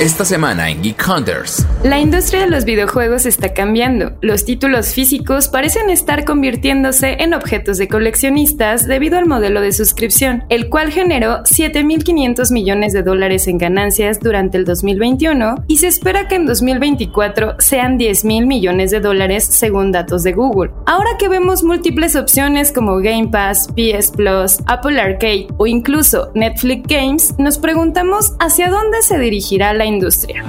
[0.00, 1.66] Esta semana en Geek Hunters.
[1.82, 4.12] La industria de los videojuegos está cambiando.
[4.20, 10.44] Los títulos físicos parecen estar convirtiéndose en objetos de coleccionistas debido al modelo de suscripción,
[10.50, 16.28] el cual generó 7.500 millones de dólares en ganancias durante el 2021 y se espera
[16.28, 20.70] que en 2024 sean 10.000 millones de dólares según datos de Google.
[20.86, 26.86] Ahora que vemos múltiples opciones como Game Pass, PS Plus, Apple Arcade o incluso Netflix
[26.86, 30.44] Games, nos preguntamos hacia dónde se dirigirá la industria.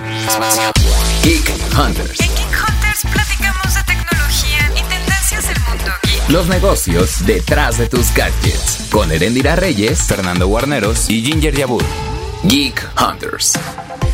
[1.23, 2.19] Geek Hunters.
[2.19, 6.29] En Geek Hunters platicamos de tecnología y tendencias del mundo geek.
[6.29, 8.87] Los negocios detrás de tus gadgets.
[8.91, 11.83] Con Erendira Reyes, Fernando Guarneros y Ginger Yabur.
[12.43, 13.57] Geek Hunters.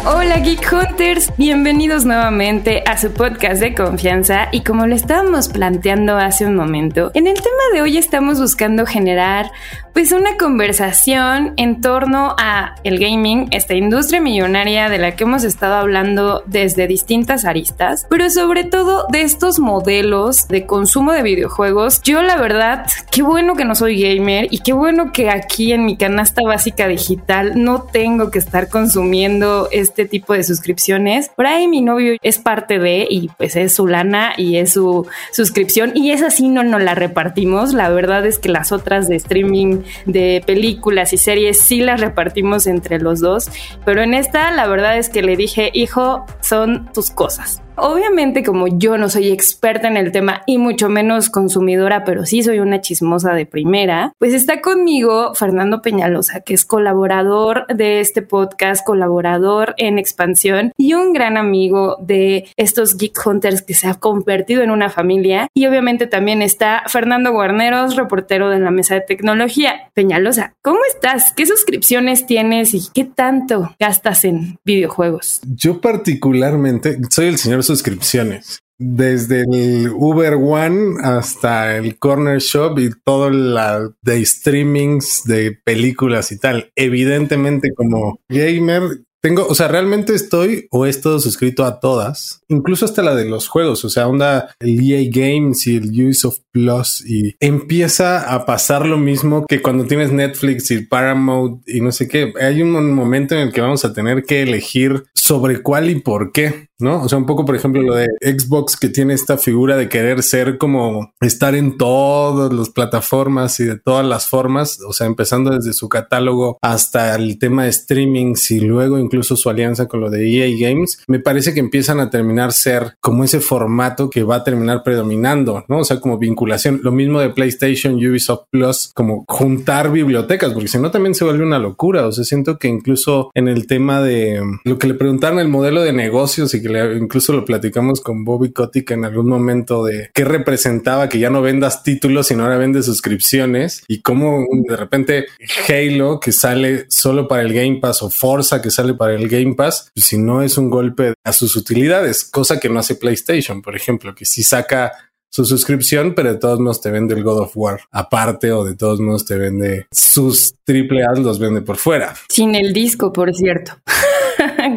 [0.07, 6.17] Hola Geek Hunters, bienvenidos nuevamente a su podcast de confianza y como lo estábamos planteando
[6.17, 9.51] hace un momento, en el tema de hoy estamos buscando generar
[9.95, 15.45] pues una conversación en torno a el gaming, esta industria millonaria de la que hemos
[15.45, 22.01] estado hablando desde distintas aristas, pero sobre todo de estos modelos de consumo de videojuegos.
[22.03, 25.85] Yo la verdad, qué bueno que no soy gamer y qué bueno que aquí en
[25.85, 31.29] mi canasta básica digital no tengo que estar consumiendo este tipo de suscripciones.
[31.29, 35.07] Por ahí mi novio es parte de y pues es su lana y es su
[35.31, 37.73] suscripción y esa sí no nos la repartimos.
[37.73, 42.67] La verdad es que las otras de streaming de películas y series sí las repartimos
[42.67, 43.49] entre los dos,
[43.85, 47.61] pero en esta la verdad es que le dije, hijo, son tus cosas.
[47.77, 52.41] Obviamente como yo no soy experta en el tema y mucho menos consumidora, pero sí
[52.41, 58.21] soy una chismosa de primera, pues está conmigo Fernando Peñalosa, que es colaborador de este
[58.21, 63.95] podcast, colaborador en expansión y un gran amigo de estos Geek Hunters que se ha
[63.95, 65.47] convertido en una familia.
[65.53, 69.89] Y obviamente también está Fernando Guarneros, reportero de la mesa de tecnología.
[69.93, 71.33] Peñalosa, ¿cómo estás?
[71.33, 75.41] ¿Qué suscripciones tienes y qué tanto gastas en videojuegos?
[75.45, 78.59] Yo particularmente soy el señor suscripciones.
[78.77, 86.31] Desde el Uber One hasta el Corner Shop y todo la de streamings de películas
[86.33, 86.71] y tal.
[86.75, 92.85] Evidentemente, como gamer, tengo, o sea, realmente estoy o he estado suscrito a todas, incluso
[92.85, 97.03] hasta la de los juegos, o sea, onda el EA Games y el Ubisoft Plus
[97.03, 102.07] y empieza a pasar lo mismo que cuando tienes Netflix y Paramount y no sé
[102.07, 102.33] qué.
[102.39, 106.31] Hay un momento en el que vamos a tener que elegir sobre cuál y por
[106.31, 107.01] qué, ¿no?
[107.01, 110.21] O sea, un poco, por ejemplo, lo de Xbox que tiene esta figura de querer
[110.21, 115.49] ser como estar en todas las plataformas y de todas las formas, o sea, empezando
[115.49, 120.09] desde su catálogo hasta el tema de streaming y luego incluso su alianza con lo
[120.09, 124.37] de EA Games, me parece que empiezan a terminar ser como ese formato que va
[124.37, 125.79] a terminar predominando, ¿no?
[125.79, 130.79] O sea, como vinculación, lo mismo de PlayStation, Ubisoft Plus, como juntar bibliotecas, porque si
[130.79, 134.41] no también se vuelve una locura, o sea, siento que incluso en el tema de
[134.63, 138.23] lo que le preguntaron el modelo de negocios y que le, incluso lo platicamos con
[138.23, 142.57] Bobby Kotick en algún momento de qué representaba que ya no vendas títulos, sino ahora
[142.57, 145.25] vendes suscripciones y cómo de repente
[145.67, 149.55] Halo que sale solo para el Game Pass o Forza que sale para el Game
[149.55, 153.61] Pass, pues si no es un golpe a sus utilidades, cosa que no hace PlayStation,
[153.61, 154.91] por ejemplo, que si saca
[155.29, 158.75] su suscripción, pero de todos modos te vende el God of War aparte o de
[158.75, 162.15] todos modos te vende sus triple A los vende por fuera.
[162.29, 163.73] Sin el disco, por cierto.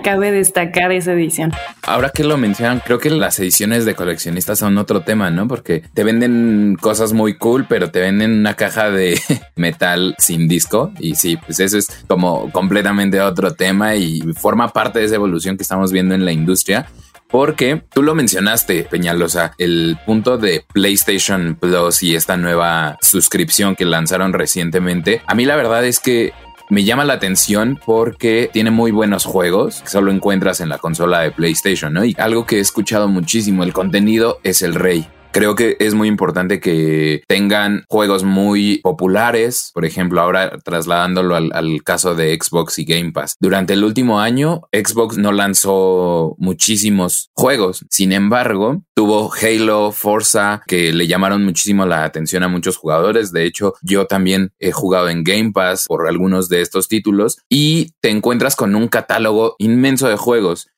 [0.02, 1.52] Cabe destacar esa edición.
[1.82, 5.48] Ahora que lo mencionan, creo que las ediciones de coleccionistas son otro tema, ¿no?
[5.48, 9.20] Porque te venden cosas muy cool, pero te venden una caja de
[9.56, 10.92] metal sin disco.
[10.98, 15.56] Y sí, pues eso es como completamente otro tema y forma parte de esa evolución
[15.56, 16.86] que estamos viendo en la industria.
[17.28, 23.84] Porque tú lo mencionaste, Peñalosa, el punto de PlayStation Plus y esta nueva suscripción que
[23.84, 25.20] lanzaron recientemente.
[25.26, 26.32] A mí la verdad es que
[26.68, 31.20] me llama la atención porque tiene muy buenos juegos que solo encuentras en la consola
[31.20, 32.04] de PlayStation, ¿no?
[32.04, 35.08] Y algo que he escuchado muchísimo, el contenido es el rey.
[35.30, 41.82] Creo que es muy importante que tengan juegos muy populares, por ejemplo, ahora trasladándolo al,
[41.84, 43.36] caso de Xbox y Game Pass.
[43.38, 50.92] Durante el último año, Xbox no lanzó muchísimos juegos, sin embargo, tuvo Halo, Forza, que
[50.92, 53.30] le llamaron muchísimo la atención a muchos jugadores.
[53.30, 57.92] De hecho, yo también he jugado en Game Pass por algunos de estos títulos y
[58.00, 60.68] te encuentras con un catálogo inmenso de juegos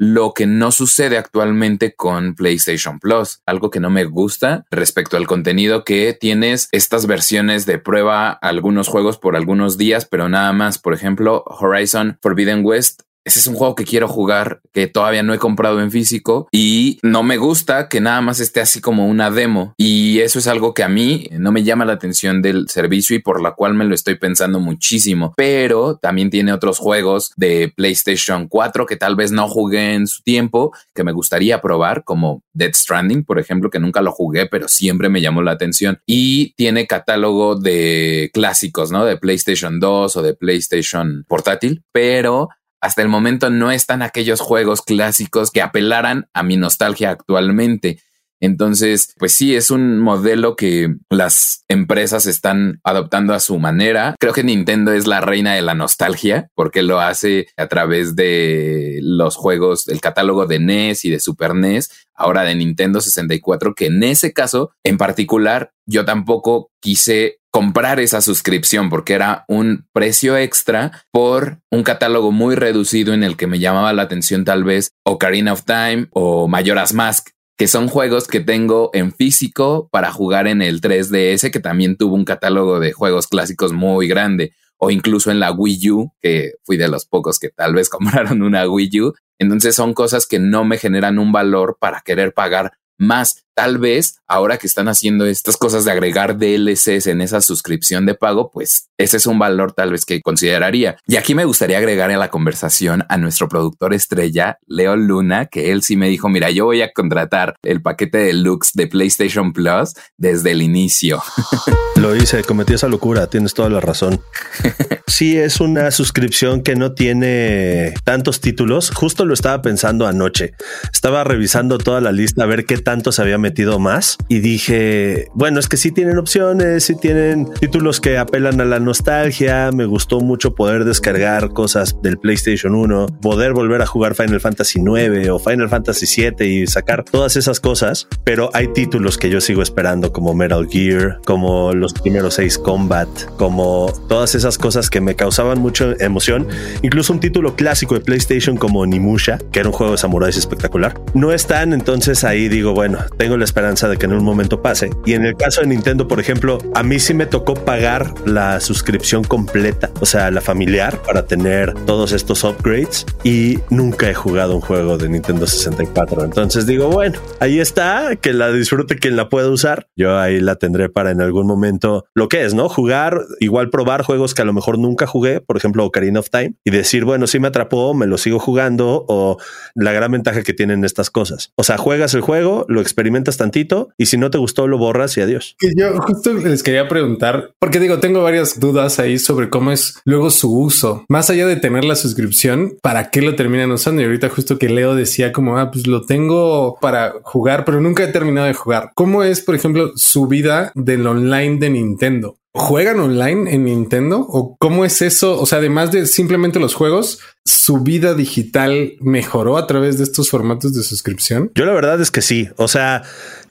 [0.00, 5.26] lo que no sucede actualmente con PlayStation Plus, algo que no me gusta respecto al
[5.26, 10.78] contenido que tienes estas versiones de prueba algunos juegos por algunos días, pero nada más,
[10.78, 15.34] por ejemplo, Horizon Forbidden West ese es un juego que quiero jugar, que todavía no
[15.34, 19.30] he comprado en físico y no me gusta que nada más esté así como una
[19.30, 19.74] demo.
[19.76, 23.20] Y eso es algo que a mí no me llama la atención del servicio y
[23.20, 25.34] por la cual me lo estoy pensando muchísimo.
[25.36, 30.22] Pero también tiene otros juegos de PlayStation 4 que tal vez no jugué en su
[30.22, 34.68] tiempo, que me gustaría probar, como Dead Stranding, por ejemplo, que nunca lo jugué, pero
[34.68, 36.00] siempre me llamó la atención.
[36.06, 39.04] Y tiene catálogo de clásicos, ¿no?
[39.04, 42.48] De PlayStation 2 o de PlayStation portátil, pero
[42.80, 48.00] hasta el momento no están aquellos juegos clásicos que apelaran a mi nostalgia actualmente.
[48.40, 54.16] Entonces, pues sí, es un modelo que las empresas están adoptando a su manera.
[54.18, 58.98] Creo que Nintendo es la reina de la nostalgia porque lo hace a través de
[59.02, 63.86] los juegos, el catálogo de NES y de Super NES, ahora de Nintendo 64, que
[63.86, 70.36] en ese caso en particular yo tampoco quise comprar esa suscripción porque era un precio
[70.36, 74.92] extra por un catálogo muy reducido en el que me llamaba la atención tal vez
[75.04, 80.46] Ocarina of Time o Majora's Mask que son juegos que tengo en físico para jugar
[80.46, 85.30] en el 3DS, que también tuvo un catálogo de juegos clásicos muy grande, o incluso
[85.30, 89.00] en la Wii U, que fui de los pocos que tal vez compraron una Wii
[89.02, 89.14] U.
[89.38, 93.44] Entonces son cosas que no me generan un valor para querer pagar más.
[93.60, 98.14] Tal vez ahora que están haciendo estas cosas de agregar DLCs en esa suscripción de
[98.14, 100.96] pago, pues ese es un valor tal vez que consideraría.
[101.06, 105.72] Y aquí me gustaría agregar a la conversación a nuestro productor estrella, Leo Luna, que
[105.72, 109.52] él sí me dijo, mira, yo voy a contratar el paquete de Lux de PlayStation
[109.52, 111.22] Plus desde el inicio.
[111.96, 114.22] Lo hice, cometí esa locura, tienes toda la razón.
[115.06, 118.90] Sí, es una suscripción que no tiene tantos títulos.
[118.94, 120.54] Justo lo estaba pensando anoche.
[120.92, 125.28] Estaba revisando toda la lista a ver qué tanto se había metido más y dije,
[125.34, 129.70] bueno, es que sí tienen opciones, sí tienen títulos que apelan a la nostalgia.
[129.72, 134.80] Me gustó mucho poder descargar cosas del PlayStation 1, poder volver a jugar Final Fantasy
[134.80, 138.08] 9 o Final Fantasy 7 y sacar todas esas cosas.
[138.24, 143.08] Pero hay títulos que yo sigo esperando como Metal Gear, como los primeros seis Combat,
[143.36, 146.46] como todas esas cosas que me causaban mucha emoción.
[146.82, 150.98] Incluso un título clásico de PlayStation como Nimusha, que era un juego de samuráis espectacular.
[151.14, 154.90] No están, entonces ahí digo, bueno, tengo la esperanza de que en un momento pase.
[155.06, 158.60] Y en el caso de Nintendo, por ejemplo, a mí sí me tocó pagar la
[158.60, 164.54] suscripción completa, o sea, la familiar, para tener todos estos upgrades y nunca he jugado
[164.54, 166.24] un juego de Nintendo 64.
[166.24, 169.88] Entonces digo, bueno, ahí está, que la disfrute quien la pueda usar.
[169.96, 172.68] Yo ahí la tendré para en algún momento lo que es, ¿no?
[172.68, 176.54] Jugar, igual probar juegos que a lo mejor nunca jugué, por ejemplo, Ocarina of Time,
[176.64, 179.38] y decir, bueno, si me atrapó, me lo sigo jugando, o
[179.74, 181.52] la gran ventaja que tienen estas cosas.
[181.56, 185.16] O sea, juegas el juego, lo experimentas tantito, y si no te gustó, lo borras
[185.16, 185.56] y adiós.
[185.76, 190.30] Yo justo les quería preguntar, porque digo, tengo varias dudas ahí sobre cómo es luego
[190.30, 191.04] su uso.
[191.08, 194.02] Más allá de tener la suscripción, ¿para qué lo terminan usando?
[194.02, 198.04] Y ahorita justo que Leo decía como, ah, pues lo tengo para jugar, pero nunca
[198.04, 198.90] he terminado de jugar.
[198.94, 202.39] ¿Cómo es, por ejemplo, su vida del online de Nintendo?
[202.52, 204.26] ¿Juegan online en Nintendo?
[204.28, 205.40] ¿O cómo es eso?
[205.40, 210.30] O sea, además de simplemente los juegos, ¿su vida digital mejoró a través de estos
[210.30, 211.52] formatos de suscripción?
[211.54, 212.48] Yo la verdad es que sí.
[212.56, 213.02] O sea,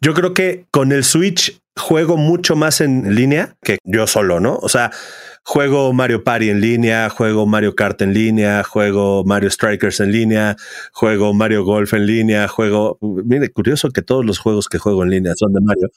[0.02, 4.58] yo creo que con el Switch juego mucho más en línea que yo solo, ¿no?
[4.62, 4.92] O sea,
[5.50, 10.56] juego Mario Party en línea, juego Mario Kart en línea, juego Mario Strikers en línea,
[10.92, 13.00] juego Mario Golf en línea, juego...
[13.02, 15.90] Mire, curioso que todos los juegos que juego en línea son de Mario.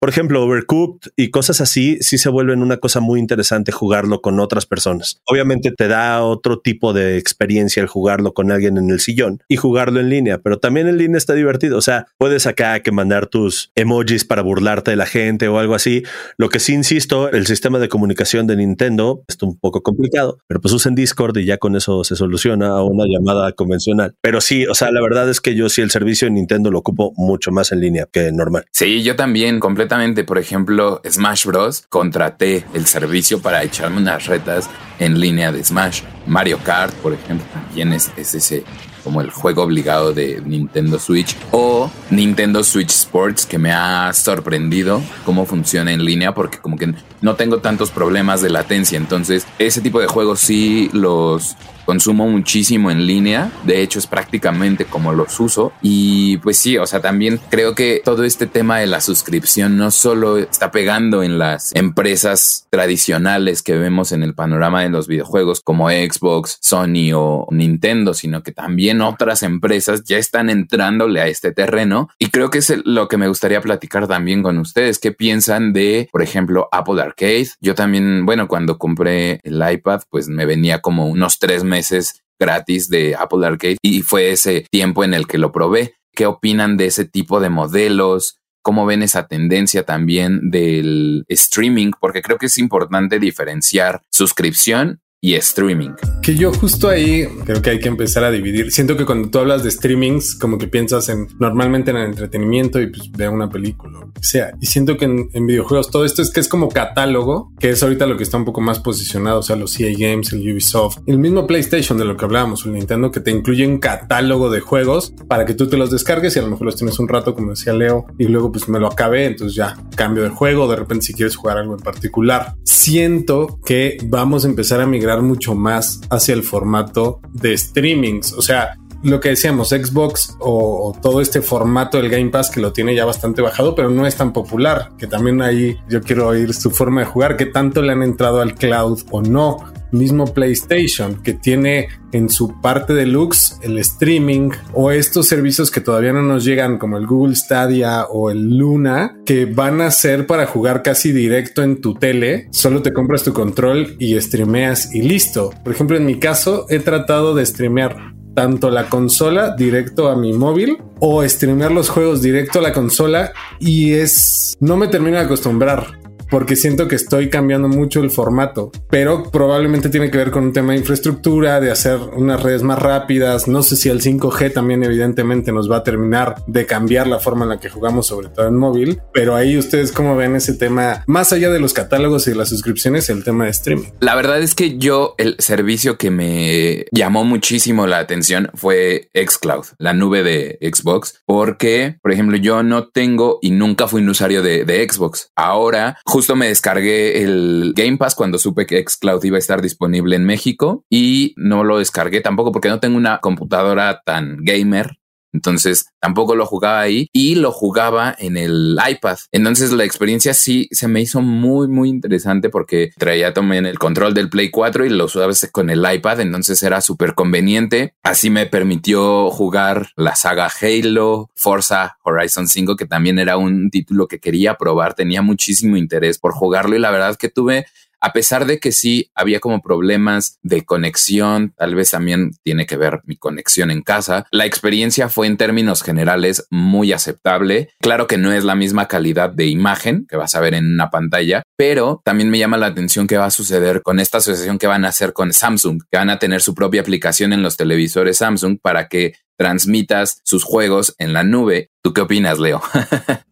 [0.00, 4.40] Por ejemplo, Overcooked y cosas así, sí se vuelven una cosa muy interesante jugarlo con
[4.40, 5.20] otras personas.
[5.26, 9.56] Obviamente te da otro tipo de experiencia el jugarlo con alguien en el sillón y
[9.56, 11.76] jugarlo en línea, pero también en línea está divertido.
[11.76, 15.74] O sea, puedes acá que mandar tus emojis para burlarte de la gente o algo
[15.74, 16.04] así.
[16.38, 20.38] Lo que sí insisto, el sistema de comunicación de Nintendo Nintendo, es un poco complicado,
[20.46, 24.14] pero pues usen Discord y ya con eso se soluciona a una llamada convencional.
[24.20, 26.78] Pero sí, o sea, la verdad es que yo sí el servicio de Nintendo lo
[26.78, 28.64] ocupo mucho más en línea que normal.
[28.72, 30.24] Sí, yo también completamente.
[30.24, 31.84] Por ejemplo, Smash Bros.
[31.88, 36.02] contraté el servicio para echarme unas retas en línea de Smash.
[36.26, 38.64] Mario Kart, por ejemplo, también es, es ese
[39.04, 45.02] como el juego obligado de Nintendo Switch o Nintendo Switch Sports que me ha sorprendido
[45.24, 48.96] cómo funciona en línea porque como que no tengo tantos problemas de latencia.
[48.96, 54.84] Entonces ese tipo de juegos sí los consumo muchísimo en línea, de hecho es prácticamente
[54.84, 58.86] como los uso y pues sí, o sea, también creo que todo este tema de
[58.86, 64.82] la suscripción no solo está pegando en las empresas tradicionales que vemos en el panorama
[64.82, 70.50] de los videojuegos como Xbox, Sony o Nintendo, sino que también otras empresas ya están
[70.50, 74.58] entrándole a este terreno y creo que es lo que me gustaría platicar también con
[74.58, 77.48] ustedes, qué piensan de, por ejemplo, Apple Arcade.
[77.60, 82.88] Yo también, bueno, cuando compré el iPad, pues me venía como unos tres meses gratis
[82.88, 85.94] de Apple Arcade y fue ese tiempo en el que lo probé.
[86.14, 88.38] ¿Qué opinan de ese tipo de modelos?
[88.62, 91.90] ¿Cómo ven esa tendencia también del streaming?
[92.00, 95.92] Porque creo que es importante diferenciar suscripción y streaming.
[96.20, 98.70] Que yo justo ahí creo que hay que empezar a dividir.
[98.70, 102.78] Siento que cuando tú hablas de streamings, como que piensas en normalmente en el entretenimiento
[102.78, 104.54] y pues vea una película o sea.
[104.60, 108.06] Y siento que en, videojuegos todo esto es que es como catálogo, que es ahorita
[108.06, 111.18] lo que está un poco más posicionado, o sea, los EA Games, el Ubisoft, el
[111.18, 115.14] mismo PlayStation de lo que hablábamos, el Nintendo, que te incluye un catálogo de juegos
[115.28, 117.50] para que tú te los descargues y a lo mejor los tienes un rato, como
[117.50, 121.06] decía Leo, y luego pues me lo acabé, entonces ya cambio de juego, de repente
[121.06, 122.54] si quieres jugar algo en particular.
[122.64, 128.32] Siento que vamos a empezar a migrar mucho más hacia el formato de streamings.
[128.32, 132.72] O sea, lo que decíamos, Xbox o, todo este formato del Game Pass que lo
[132.72, 136.54] tiene ya bastante bajado, pero no es tan popular, que también ahí yo quiero oír
[136.54, 139.73] su forma de jugar, que tanto le han entrado al cloud o no.
[139.94, 146.12] Mismo PlayStation, que tiene en su parte deluxe el streaming o estos servicios que todavía
[146.12, 150.46] no nos llegan como el Google Stadia o el Luna, que van a ser para
[150.46, 152.48] jugar casi directo en tu tele.
[152.50, 155.50] Solo te compras tu control y streameas y listo.
[155.62, 160.32] Por ejemplo, en mi caso he tratado de streamear tanto la consola directo a mi
[160.32, 165.24] móvil o streamear los juegos directo a la consola y es no me termino de
[165.24, 170.44] acostumbrar porque siento que estoy cambiando mucho el formato, pero probablemente tiene que ver con
[170.44, 173.48] un tema de infraestructura, de hacer unas redes más rápidas.
[173.48, 177.44] No sé si el 5G también evidentemente nos va a terminar de cambiar la forma
[177.44, 181.04] en la que jugamos, sobre todo en móvil, pero ahí ustedes cómo ven ese tema,
[181.06, 183.88] más allá de los catálogos y las suscripciones, el tema de streaming.
[184.00, 189.66] La verdad es que yo el servicio que me llamó muchísimo la atención fue Xcloud,
[189.78, 194.42] la nube de Xbox, porque, por ejemplo, yo no tengo y nunca fui un usuario
[194.42, 195.30] de, de Xbox.
[195.36, 200.14] Ahora, justo me descargué el Game Pass cuando supe que Xcloud iba a estar disponible
[200.14, 205.00] en México y no lo descargué tampoco porque no tengo una computadora tan gamer
[205.34, 209.18] entonces tampoco lo jugaba ahí y lo jugaba en el iPad.
[209.32, 214.14] Entonces la experiencia sí se me hizo muy, muy interesante porque traía también el control
[214.14, 216.20] del Play 4 y lo usaba con el iPad.
[216.20, 217.94] Entonces era súper conveniente.
[218.02, 224.06] Así me permitió jugar la saga Halo, Forza Horizon 5, que también era un título
[224.06, 224.94] que quería probar.
[224.94, 227.66] Tenía muchísimo interés por jugarlo y la verdad que tuve
[228.04, 232.76] a pesar de que sí había como problemas de conexión, tal vez también tiene que
[232.76, 237.70] ver mi conexión en casa, la experiencia fue en términos generales muy aceptable.
[237.80, 240.90] Claro que no es la misma calidad de imagen que vas a ver en una
[240.90, 244.66] pantalla, pero también me llama la atención qué va a suceder con esta asociación que
[244.66, 248.18] van a hacer con Samsung, que van a tener su propia aplicación en los televisores
[248.18, 251.70] Samsung para que transmitas sus juegos en la nube.
[251.82, 252.62] ¿Tú qué opinas, Leo?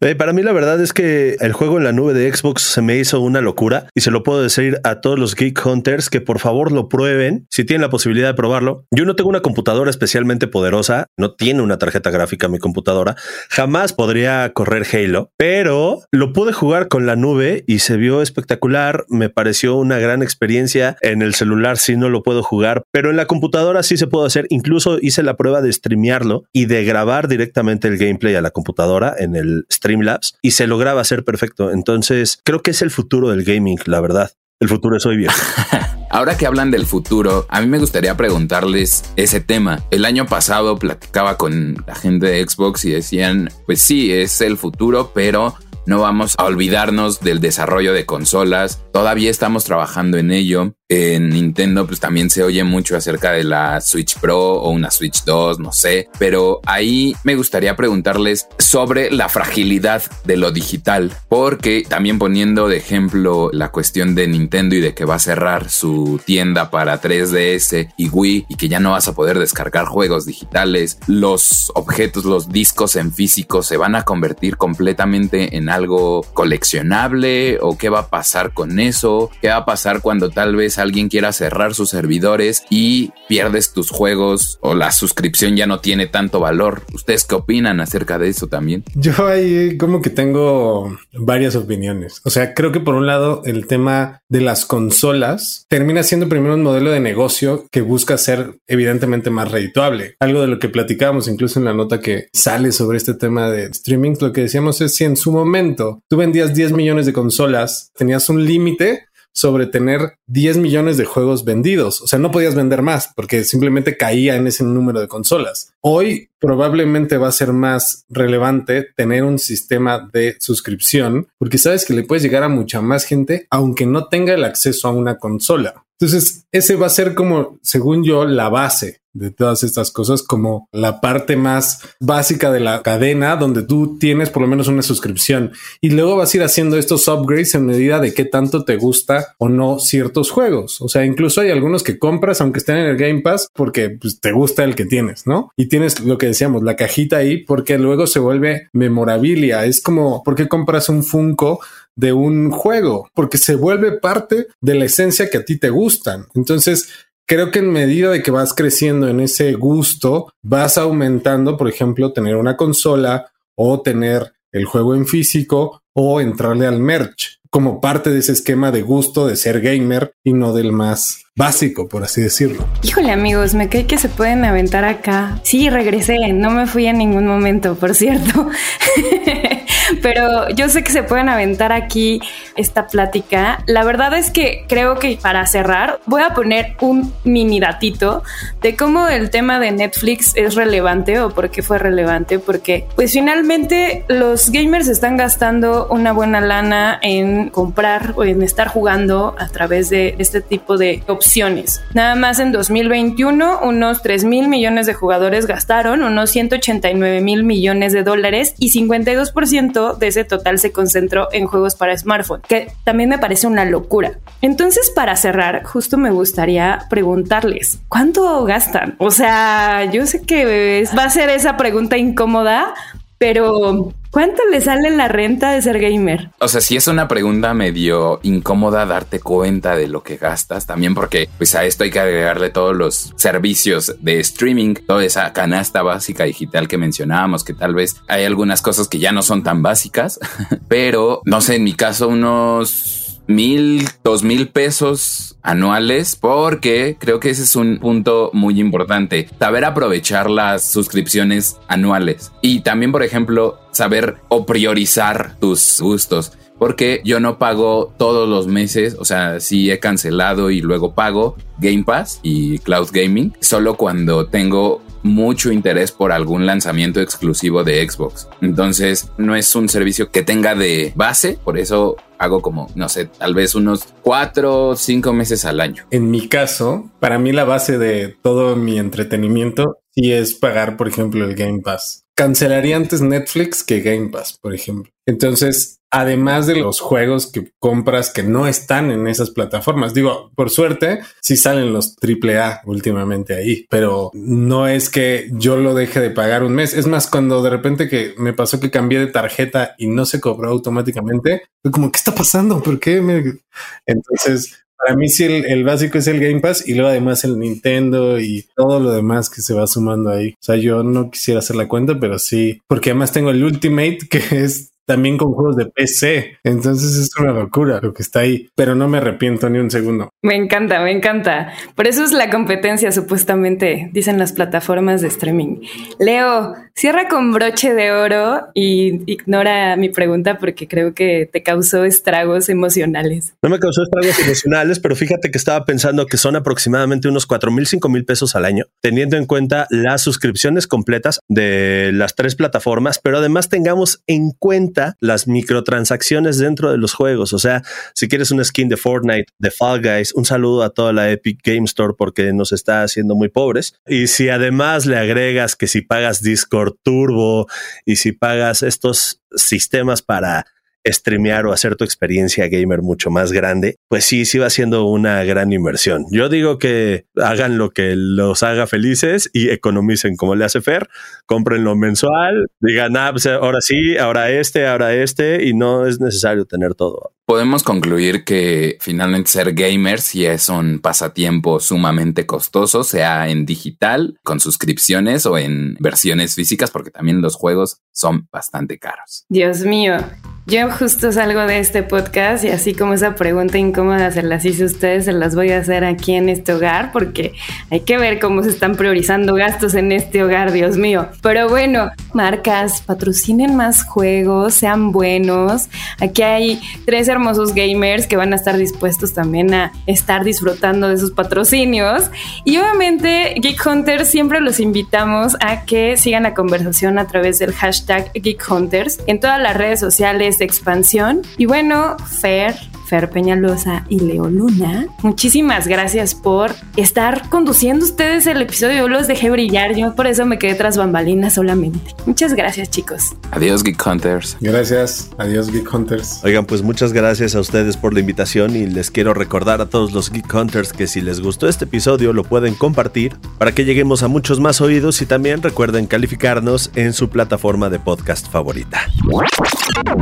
[0.03, 2.83] Eh, para mí la verdad es que el juego en la nube de Xbox se
[2.83, 6.21] me hizo una locura y se lo puedo decir a todos los Geek Hunters que
[6.21, 8.85] por favor lo prueben si tienen la posibilidad de probarlo.
[8.91, 13.15] Yo no tengo una computadora especialmente poderosa, no tiene una tarjeta gráfica mi computadora,
[13.49, 19.05] jamás podría correr Halo, pero lo pude jugar con la nube y se vio espectacular,
[19.09, 20.97] me pareció una gran experiencia.
[21.01, 24.27] En el celular sí no lo puedo jugar, pero en la computadora sí se puede
[24.27, 24.47] hacer.
[24.51, 29.15] Incluso hice la prueba de streamearlo y de grabar directamente el gameplay a la computadora
[29.19, 31.71] en el Streamlabs y se lograba hacer perfecto.
[31.71, 34.33] Entonces creo que es el futuro del gaming, la verdad.
[34.61, 35.31] El futuro es hoy bien.
[36.11, 39.83] Ahora que hablan del futuro, a mí me gustaría preguntarles ese tema.
[39.91, 44.59] El año pasado platicaba con la gente de Xbox y decían, pues sí, es el
[44.59, 45.57] futuro, pero
[45.87, 48.83] no vamos a olvidarnos del desarrollo de consolas.
[48.93, 50.75] Todavía estamos trabajando en ello.
[50.95, 55.25] En Nintendo pues también se oye mucho acerca de la Switch Pro o una Switch
[55.25, 61.87] 2, no sé, pero ahí me gustaría preguntarles sobre la fragilidad de lo digital, porque
[61.89, 66.21] también poniendo de ejemplo la cuestión de Nintendo y de que va a cerrar su
[66.27, 70.99] tienda para 3DS y Wii y que ya no vas a poder descargar juegos digitales,
[71.07, 77.79] los objetos, los discos en físico se van a convertir completamente en algo coleccionable o
[77.79, 81.33] qué va a pasar con eso, qué va a pasar cuando tal vez alguien quiera
[81.33, 86.83] cerrar sus servidores y pierdes tus juegos o la suscripción ya no tiene tanto valor.
[86.93, 88.85] ¿Ustedes qué opinan acerca de eso también?
[88.95, 92.21] Yo ahí como que tengo varias opiniones.
[92.25, 96.55] O sea, creo que por un lado el tema de las consolas termina siendo primero
[96.55, 100.17] un modelo de negocio que busca ser evidentemente más redituable.
[100.21, 103.65] Algo de lo que platicábamos incluso en la nota que sale sobre este tema de
[103.67, 107.91] streaming, lo que decíamos es si en su momento tú vendías 10 millones de consolas,
[107.97, 112.01] tenías un límite sobre tener 10 millones de juegos vendidos.
[112.03, 115.73] O sea, no podías vender más porque simplemente caía en ese número de consolas.
[115.81, 121.95] Hoy probablemente va a ser más relevante tener un sistema de suscripción porque sabes que
[121.95, 125.85] le puedes llegar a mucha más gente aunque no tenga el acceso a una consola.
[126.03, 130.69] Entonces, ese va a ser como, según yo, la base de todas estas cosas como
[130.73, 135.53] la parte más básica de la cadena donde tú tienes por lo menos una suscripción
[135.81, 139.35] y luego vas a ir haciendo estos upgrades en medida de qué tanto te gusta
[139.39, 140.81] o no ciertos juegos.
[140.81, 144.19] O sea, incluso hay algunos que compras aunque estén en el Game Pass porque pues,
[144.21, 145.51] te gusta el que tienes, ¿no?
[145.57, 149.67] Y tienes lo que decíamos, la cajita ahí porque luego se vuelve memorabilia.
[149.67, 151.61] Es como, ¿por qué compras un Funko?
[151.97, 156.27] De un juego, porque se vuelve parte de la esencia que a ti te gustan.
[156.35, 156.89] Entonces,
[157.27, 162.13] creo que en medida de que vas creciendo en ese gusto, vas aumentando, por ejemplo,
[162.13, 168.09] tener una consola o tener el juego en físico o entrarle al merch como parte
[168.09, 172.23] de ese esquema de gusto de ser gamer y no del más básico, por así
[172.23, 172.67] decirlo.
[172.83, 175.39] Híjole amigos, me cae que se pueden aventar acá.
[175.43, 178.49] Sí, regresé, no me fui en ningún momento, por cierto.
[180.01, 182.21] Pero yo sé que se pueden aventar aquí
[182.57, 183.63] esta plática.
[183.67, 188.23] La verdad es que creo que para cerrar voy a poner un mini datito
[188.61, 193.13] de cómo el tema de Netflix es relevante o por qué fue relevante, porque pues
[193.13, 199.49] finalmente los gamers están gastando una buena lana en comprar o en estar jugando a
[199.49, 201.83] través de este tipo de opciones.
[201.95, 207.93] Nada más en 2021 unos 3 mil millones de jugadores gastaron unos 189 mil millones
[207.93, 213.11] de dólares y 52% de ese total se concentró en juegos para smartphone, que también
[213.11, 214.13] me parece una locura.
[214.41, 218.97] Entonces, para cerrar, justo me gustaría preguntarles, ¿cuánto gastan?
[218.99, 222.75] O sea, yo sé que va a ser esa pregunta incómoda,
[223.23, 226.31] pero ¿cuánto le sale la renta de ser gamer?
[226.41, 230.93] O sea, si es una pregunta medio incómoda darte cuenta de lo que gastas, también
[230.97, 235.83] porque pues a esto hay que agregarle todos los servicios de streaming, toda esa canasta
[235.83, 239.63] básica digital que mencionábamos, que tal vez hay algunas cosas que ya no son tan
[239.63, 240.19] básicas,
[240.67, 243.02] pero no sé, en mi caso unos
[243.35, 249.29] mil, dos mil pesos anuales, porque creo que ese es un punto muy importante.
[249.39, 256.33] Saber aprovechar las suscripciones anuales y también, por ejemplo, saber o priorizar tus gustos.
[256.59, 261.37] Porque yo no pago todos los meses, o sea, sí he cancelado y luego pago
[261.59, 267.89] Game Pass y Cloud Gaming, solo cuando tengo mucho interés por algún lanzamiento exclusivo de
[267.89, 268.29] Xbox.
[268.41, 273.07] Entonces, no es un servicio que tenga de base, por eso hago como, no sé,
[273.07, 275.85] tal vez unos cuatro o cinco meses al año.
[275.91, 280.89] En mi caso, para mí la base de todo mi entretenimiento sí es pagar, por
[280.89, 282.02] ejemplo, el Game Pass.
[282.15, 284.93] Cancelaría antes Netflix que Game Pass, por ejemplo.
[285.07, 289.93] Entonces, además de los juegos que compras que no están en esas plataformas.
[289.93, 295.75] Digo, por suerte, sí salen los AAA últimamente ahí, pero no es que yo lo
[295.75, 296.75] deje de pagar un mes.
[296.75, 300.21] Es más, cuando de repente que me pasó que cambié de tarjeta y no se
[300.21, 302.63] cobró automáticamente, fue como, ¿qué está pasando?
[302.63, 303.03] ¿Por qué?
[303.03, 303.41] Me...
[303.87, 308.19] Entonces, para mí sí el, básico es el Game Pass y luego además el Nintendo
[308.19, 310.31] y todo lo demás que se va sumando ahí.
[310.31, 313.99] O sea, yo no quisiera hacer la cuenta, pero sí, porque además tengo el Ultimate
[314.11, 316.39] que es también con juegos de PC.
[316.45, 320.11] Entonces es una locura lo que está ahí, pero no me arrepiento ni un segundo.
[320.23, 321.53] Me encanta, me encanta.
[321.75, 325.61] Por eso es la competencia, supuestamente, dicen las plataformas de streaming.
[325.99, 331.85] Leo, cierra con broche de oro y ignora mi pregunta porque creo que te causó
[331.85, 333.35] estragos emocionales.
[333.43, 337.51] No me causó estragos emocionales, pero fíjate que estaba pensando que son aproximadamente unos 4
[337.51, 342.35] mil, 5 mil pesos al año, teniendo en cuenta las suscripciones completas de las tres
[342.35, 347.33] plataformas, pero además tengamos en cuenta las microtransacciones dentro de los juegos.
[347.33, 347.63] O sea,
[347.95, 351.41] si quieres una skin de Fortnite, de Fall Guys, un saludo a toda la Epic
[351.45, 353.75] Game Store porque nos está haciendo muy pobres.
[353.87, 357.49] Y si además le agregas que si pagas Discord Turbo
[357.85, 360.47] y si pagas estos sistemas para
[360.87, 365.23] streamear o hacer tu experiencia gamer mucho más grande, pues sí, sí va siendo una
[365.25, 366.07] gran inversión.
[366.11, 370.89] Yo digo que hagan lo que los haga felices y economicen como le hace Fer,
[371.27, 376.45] comprenlo mensual, digan, ah, pues ahora sí, ahora este, ahora este, y no es necesario
[376.45, 377.13] tener todo.
[377.25, 384.19] Podemos concluir que finalmente ser gamer sí es un pasatiempo sumamente costoso, sea en digital,
[384.25, 389.25] con suscripciones o en versiones físicas, porque también los juegos son bastante caros.
[389.29, 389.99] Dios mío,
[390.47, 394.65] yo justo salgo de este podcast y así como esa pregunta incómoda se las hice
[394.65, 397.33] a ustedes, se las voy a hacer aquí en este hogar porque
[397.71, 401.07] hay que ver cómo se están priorizando gastos en este hogar, Dios mío.
[401.23, 405.69] Pero bueno, marcas, patrocinen más juegos, sean buenos.
[406.01, 410.99] Aquí hay tres hermosos gamers que van a estar dispuestos también a estar disfrutando de
[410.99, 412.11] sus patrocinios.
[412.45, 417.53] Y obviamente, Geek Hunters siempre los invitamos a que sigan la conversación a través del
[417.53, 421.23] hashtag Geek Hunters en todas las redes sociales de expansión.
[421.37, 422.55] Y bueno, Fer,
[422.93, 424.85] Fer Peñalosa y Leo Luna.
[425.01, 428.81] Muchísimas gracias por estar conduciendo ustedes el episodio.
[428.81, 431.81] Yo los dejé brillar, yo por eso me quedé tras bambalinas solamente.
[432.05, 433.15] Muchas gracias, chicos.
[433.31, 434.37] Adiós, Geek Hunters.
[434.43, 435.11] Gracias.
[435.17, 436.23] Adiós, Geek Hunters.
[436.23, 439.93] Oigan, pues muchas gracias a ustedes por la invitación y les quiero recordar a todos
[439.93, 444.03] los Geek Hunters que si les gustó este episodio lo pueden compartir para que lleguemos
[444.03, 448.83] a muchos más oídos y también recuerden calificarnos en su plataforma de podcast favorita.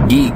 [0.09, 0.35] Geek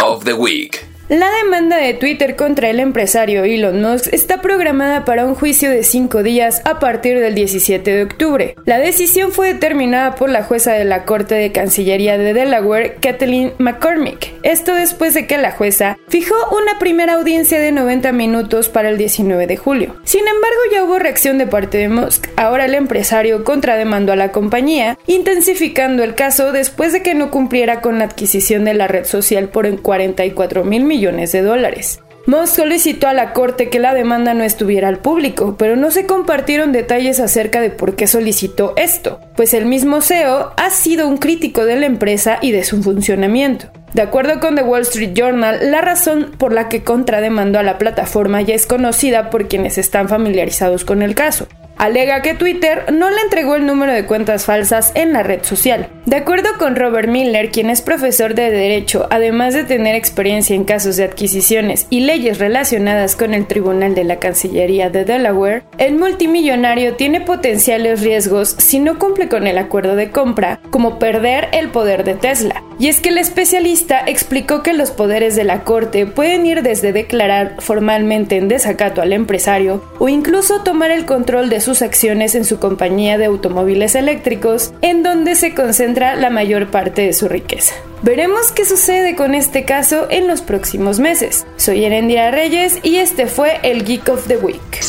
[0.00, 0.89] of the Week.
[1.10, 5.82] La demanda de Twitter contra el empresario Elon Musk está programada para un juicio de
[5.82, 8.54] cinco días a partir del 17 de octubre.
[8.64, 13.54] La decisión fue determinada por la jueza de la Corte de Cancillería de Delaware, Kathleen
[13.58, 14.34] McCormick.
[14.44, 18.96] Esto después de que la jueza fijó una primera audiencia de 90 minutos para el
[18.96, 19.96] 19 de julio.
[20.04, 22.28] Sin embargo, ya hubo reacción de parte de Musk.
[22.36, 27.80] Ahora el empresario contrademandó a la compañía, intensificando el caso después de que no cumpliera
[27.80, 32.00] con la adquisición de la red social por 44 mil millones de dólares.
[32.26, 36.04] Musk solicitó a la corte que la demanda no estuviera al público, pero no se
[36.04, 41.16] compartieron detalles acerca de por qué solicitó esto, pues el mismo CEO ha sido un
[41.16, 43.68] crítico de la empresa y de su funcionamiento.
[43.94, 47.78] De acuerdo con The Wall Street Journal, la razón por la que contrademandó a la
[47.78, 51.48] plataforma ya es conocida por quienes están familiarizados con el caso
[51.80, 55.88] alega que Twitter no le entregó el número de cuentas falsas en la red social.
[56.04, 60.64] De acuerdo con Robert Miller, quien es profesor de Derecho, además de tener experiencia en
[60.64, 65.96] casos de adquisiciones y leyes relacionadas con el Tribunal de la Cancillería de Delaware, el
[65.96, 71.70] multimillonario tiene potenciales riesgos si no cumple con el acuerdo de compra, como perder el
[71.70, 72.62] poder de Tesla.
[72.78, 76.92] Y es que el especialista explicó que los poderes de la Corte pueden ir desde
[76.92, 82.44] declarar formalmente en desacato al empresario o incluso tomar el control de su acciones en
[82.44, 87.74] su compañía de automóviles eléctricos, en donde se concentra la mayor parte de su riqueza.
[88.02, 91.46] Veremos qué sucede con este caso en los próximos meses.
[91.56, 94.80] Soy Erendira Reyes y este fue el Geek of the Week.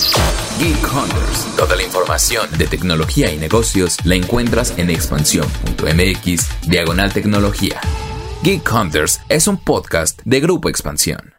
[0.59, 1.55] Geek Hunters.
[1.57, 7.81] Toda la información de tecnología y negocios la encuentras en expansión.mx diagonal tecnología.
[8.43, 11.30] Geek Hunters es un podcast de Grupo Expansión.